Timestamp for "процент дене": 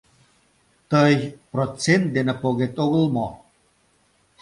1.51-2.33